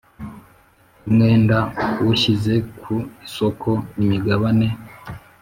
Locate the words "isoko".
3.27-3.69